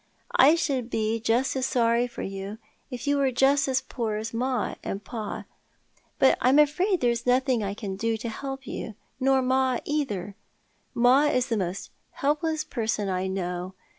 [0.35, 2.57] I should be just as sorry for you
[2.89, 5.45] if you were as poor as ma and jia.
[6.17, 10.35] But I'm afraid there's nothing I can do to help you— nor ma either.
[10.95, 13.75] Ma is the most helpless person I know.